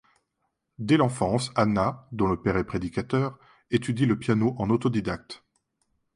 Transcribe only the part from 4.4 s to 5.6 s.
en autodidacte.